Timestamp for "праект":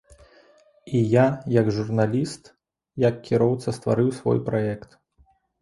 4.49-4.99